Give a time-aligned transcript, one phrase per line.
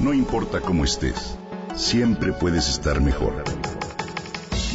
[0.00, 1.36] No importa cómo estés,
[1.76, 3.34] siempre puedes estar mejor.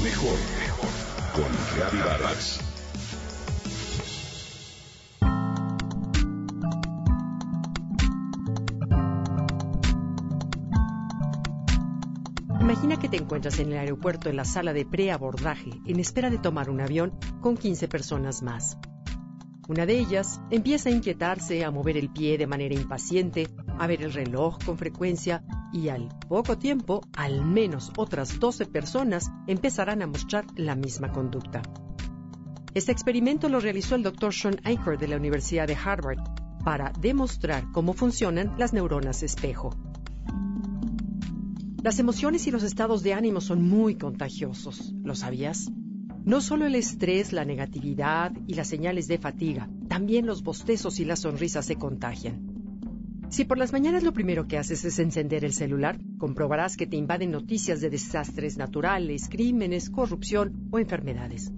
[0.03, 0.89] Mejor, mejor.
[1.33, 2.59] Con Reavivadas.
[12.61, 16.37] Imagina que te encuentras en el aeropuerto en la sala de preabordaje en espera de
[16.37, 18.77] tomar un avión con 15 personas más.
[19.67, 23.47] Una de ellas empieza a inquietarse, a mover el pie de manera impaciente,
[23.79, 29.29] a ver el reloj con frecuencia y al poco tiempo, al menos otras 12 personas
[29.47, 31.61] empezarán a mostrar la misma conducta.
[32.73, 34.33] Este experimento lo realizó el Dr.
[34.33, 36.19] Sean Eicher de la Universidad de Harvard
[36.63, 39.69] para demostrar cómo funcionan las neuronas espejo.
[41.81, 45.71] Las emociones y los estados de ánimo son muy contagiosos, ¿lo sabías?
[46.23, 51.05] No solo el estrés, la negatividad y las señales de fatiga, también los bostezos y
[51.05, 52.54] las sonrisas se contagian.
[53.29, 56.95] Si por las mañanas lo primero que haces es encender el celular, comprobarás que te
[56.95, 61.51] invaden noticias de desastres naturales, crímenes, corrupción o enfermedades.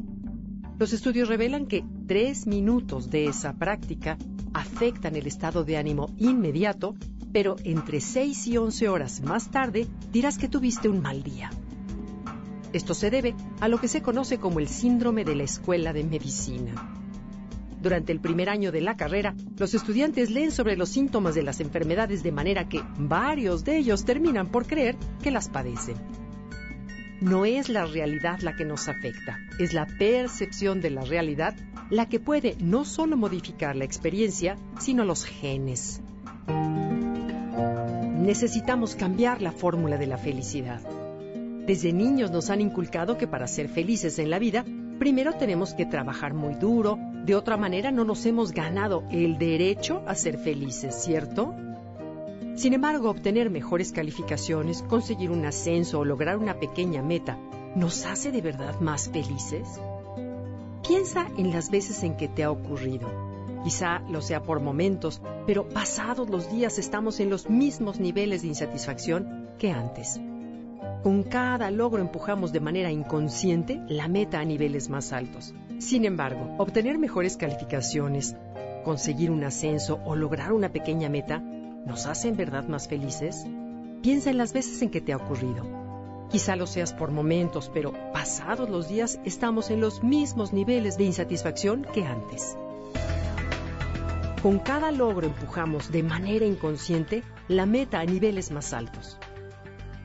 [0.80, 4.18] Los estudios revelan que tres minutos de esa práctica
[4.54, 6.95] afectan el estado de ánimo inmediato,
[7.32, 11.50] pero entre 6 y 11 horas más tarde dirás que tuviste un mal día.
[12.73, 16.04] Esto se debe a lo que se conoce como el síndrome de la escuela de
[16.04, 16.97] medicina.
[17.88, 21.62] Durante el primer año de la carrera, los estudiantes leen sobre los síntomas de las
[21.62, 25.96] enfermedades de manera que varios de ellos terminan por creer que las padecen.
[27.22, 31.56] No es la realidad la que nos afecta, es la percepción de la realidad
[31.90, 36.02] la que puede no solo modificar la experiencia, sino los genes.
[38.20, 40.82] Necesitamos cambiar la fórmula de la felicidad.
[41.66, 44.66] Desde niños nos han inculcado que para ser felices en la vida,
[45.00, 50.02] primero tenemos que trabajar muy duro, de otra manera no nos hemos ganado el derecho
[50.08, 51.53] a ser felices, ¿cierto?
[52.56, 57.38] Sin embargo, obtener mejores calificaciones, conseguir un ascenso o lograr una pequeña meta,
[57.75, 59.67] ¿nos hace de verdad más felices?
[60.87, 63.10] Piensa en las veces en que te ha ocurrido.
[63.61, 68.48] Quizá lo sea por momentos, pero pasados los días estamos en los mismos niveles de
[68.48, 70.17] insatisfacción que antes.
[71.04, 75.54] Con cada logro empujamos de manera inconsciente la meta a niveles más altos.
[75.78, 78.36] Sin embargo, obtener mejores calificaciones,
[78.84, 83.46] conseguir un ascenso o lograr una pequeña meta, ¿nos hace en verdad más felices?
[84.02, 85.66] Piensa en las veces en que te ha ocurrido.
[86.30, 91.06] Quizá lo seas por momentos, pero pasados los días estamos en los mismos niveles de
[91.06, 92.58] insatisfacción que antes.
[94.42, 99.18] Con cada logro empujamos de manera inconsciente la meta a niveles más altos.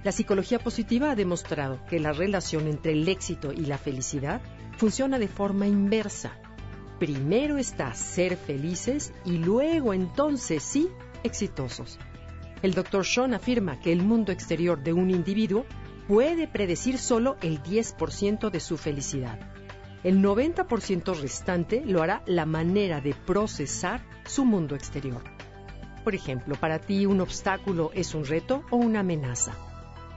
[0.05, 4.41] La psicología positiva ha demostrado que la relación entre el éxito y la felicidad
[4.77, 6.33] funciona de forma inversa.
[6.99, 10.89] Primero está ser felices y luego entonces sí
[11.23, 12.01] exitosos.
[12.63, 13.05] El Dr.
[13.05, 15.67] Sean afirma que el mundo exterior de un individuo
[16.09, 19.39] puede predecir solo el 10% de su felicidad.
[20.03, 25.23] El 90% restante lo hará la manera de procesar su mundo exterior.
[26.03, 29.72] Por ejemplo, para ti un obstáculo es un reto o una amenaza.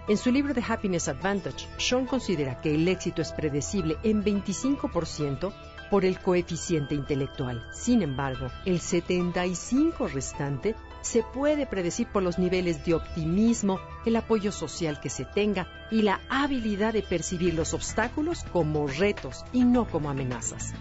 [0.07, 5.51] En su libro The Happiness Advantage, Sean considera que el éxito es predecible en 25%
[5.89, 7.65] por el coeficiente intelectual.
[7.71, 14.51] Sin embargo, el 75% restante se puede predecir por los niveles de optimismo, el apoyo
[14.51, 19.87] social que se tenga y la habilidad de percibir los obstáculos como retos y no
[19.87, 20.73] como amenazas.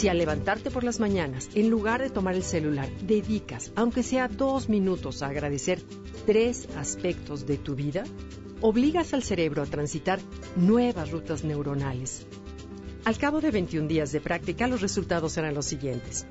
[0.00, 4.28] Si al levantarte por las mañanas, en lugar de tomar el celular, dedicas, aunque sea
[4.28, 5.82] dos minutos, a agradecer
[6.24, 8.04] tres aspectos de tu vida,
[8.62, 10.18] obligas al cerebro a transitar
[10.56, 12.26] nuevas rutas neuronales.
[13.04, 16.24] Al cabo de 21 días de práctica, los resultados serán los siguientes.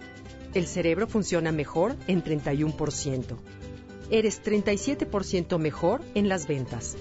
[0.55, 3.37] El cerebro funciona mejor en 31%.
[4.09, 6.97] Eres 37% mejor en las ventas.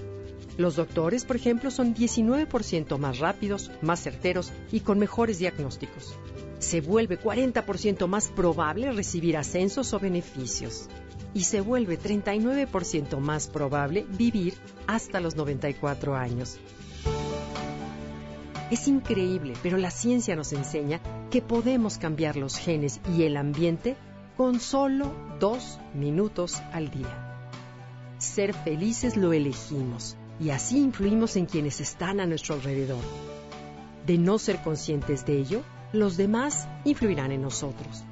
[0.55, 6.15] Los doctores, por ejemplo, son 19% más rápidos, más certeros y con mejores diagnósticos
[6.59, 10.89] se vuelve 40% más probable recibir ascensos o beneficios
[11.33, 14.55] y se vuelve 39% más probable vivir
[14.87, 16.59] hasta los 94 años.
[18.71, 21.01] Es increíble, pero la ciencia nos enseña
[21.31, 23.95] que podemos cambiar los genes y el ambiente
[24.37, 27.47] con solo dos minutos al día.
[28.19, 33.03] Ser felices lo elegimos y así influimos en quienes están a nuestro alrededor.
[34.05, 35.63] De no ser conscientes de ello,
[35.93, 38.03] los demás influirán en nosotros.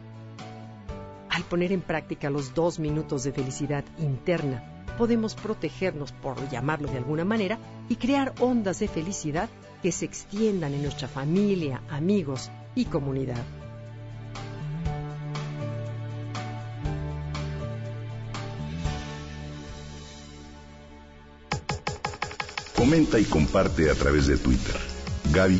[1.30, 6.98] Al poner en práctica los dos minutos de felicidad interna, podemos protegernos, por llamarlo de
[6.98, 9.50] alguna manera, y crear ondas de felicidad
[9.84, 13.44] que se extiendan en nuestra familia, amigos y comunidad.
[22.76, 24.76] Comenta y comparte a través de Twitter.
[25.34, 25.60] Gaby